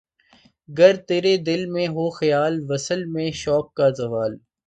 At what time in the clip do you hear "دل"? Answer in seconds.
1.37-1.61